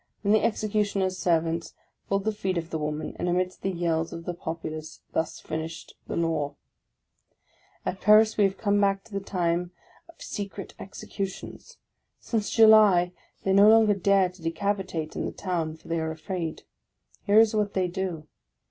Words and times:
Then 0.23 0.31
the 0.31 0.43
Executioner's 0.43 1.19
servants 1.19 1.75
pulled 2.09 2.23
the 2.23 2.31
feet 2.31 2.57
of 2.57 2.71
the 2.71 2.79
woman; 2.79 3.15
and, 3.19 3.29
amidst 3.29 3.61
the 3.61 3.69
yells 3.69 4.11
of 4.11 4.25
the 4.25 4.33
populace, 4.33 5.01
thus 5.13 5.39
finished 5.39 5.93
the 6.07 6.15
law! 6.15 6.55
At 7.85 8.01
Paris, 8.01 8.35
we 8.35 8.45
have 8.45 8.57
come 8.57 8.81
back 8.81 9.03
to 9.03 9.13
the 9.13 9.19
time 9.19 9.69
of 10.09 10.19
secret 10.19 10.73
execu 10.79 11.27
tions; 11.27 11.77
since 12.19 12.49
July 12.49 13.11
they 13.43 13.53
no 13.53 13.69
longer 13.69 13.93
dare 13.93 14.29
to 14.29 14.41
decapitate 14.41 15.15
in 15.15 15.27
the 15.27 15.31
town, 15.31 15.77
for 15.77 15.87
they 15.87 15.99
are 15.99 16.09
afraid. 16.09 16.63
Here 17.27 17.39
is 17.39 17.53
what 17.53 17.75
they 17.75 17.87
do. 17.87 18.27